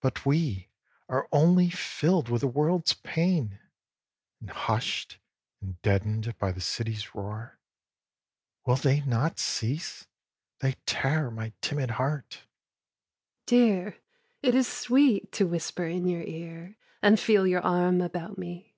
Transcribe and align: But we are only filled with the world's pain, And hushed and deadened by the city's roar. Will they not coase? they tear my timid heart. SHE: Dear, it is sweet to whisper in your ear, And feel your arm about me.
But 0.00 0.26
we 0.26 0.66
are 1.08 1.28
only 1.30 1.70
filled 1.70 2.28
with 2.28 2.40
the 2.40 2.48
world's 2.48 2.92
pain, 2.94 3.60
And 4.40 4.50
hushed 4.50 5.18
and 5.60 5.80
deadened 5.82 6.36
by 6.40 6.50
the 6.50 6.60
city's 6.60 7.14
roar. 7.14 7.60
Will 8.66 8.74
they 8.74 9.02
not 9.02 9.36
coase? 9.36 10.08
they 10.58 10.74
tear 10.86 11.30
my 11.30 11.52
timid 11.60 11.92
heart. 11.92 12.32
SHE: 12.32 12.42
Dear, 13.46 13.96
it 14.42 14.56
is 14.56 14.66
sweet 14.66 15.30
to 15.34 15.46
whisper 15.46 15.86
in 15.86 16.08
your 16.08 16.24
ear, 16.24 16.76
And 17.00 17.20
feel 17.20 17.46
your 17.46 17.62
arm 17.62 18.00
about 18.00 18.38
me. 18.38 18.74